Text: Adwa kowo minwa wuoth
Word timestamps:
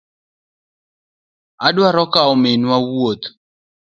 Adwa 1.67 1.89
kowo 2.13 2.33
minwa 2.41 2.77
wuoth 2.87 3.25